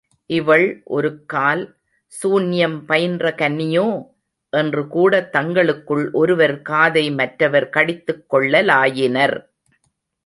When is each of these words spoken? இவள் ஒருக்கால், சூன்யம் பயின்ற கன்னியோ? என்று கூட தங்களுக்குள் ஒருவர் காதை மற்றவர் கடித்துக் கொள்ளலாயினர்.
இவள் 0.25 0.81
ஒருக்கால், 0.85 1.77
சூன்யம் 2.11 2.79
பயின்ற 2.85 3.33
கன்னியோ? 3.37 4.07
என்று 4.53 4.87
கூட 4.87 5.21
தங்களுக்குள் 5.23 6.11
ஒருவர் 6.11 6.61
காதை 6.61 7.11
மற்றவர் 7.11 7.69
கடித்துக் 7.69 8.29
கொள்ளலாயினர். 8.29 9.37